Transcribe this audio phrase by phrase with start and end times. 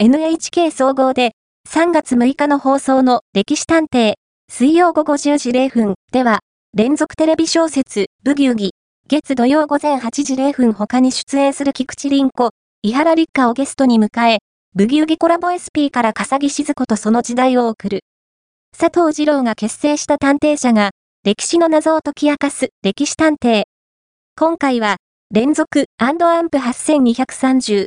[0.00, 1.32] NHK 総合で
[1.68, 4.14] 3月6日の放送の歴史探偵
[4.48, 6.38] 水曜午後10時0分では
[6.72, 8.70] 連続テレビ小説ブギウギ
[9.08, 12.50] 月土曜午前8時0分他に出演する菊池凛子、
[12.82, 14.38] 伊原立花をゲストに迎え、
[14.76, 18.00] ブギウギコラボ SP から笠木静子とその時代を送る。
[18.78, 20.90] 佐藤二郎が結成した探偵者が、
[21.24, 23.62] 歴史の謎を解き明かす歴史探偵。
[24.36, 24.98] 今回は、
[25.34, 27.76] 連続アンプ8230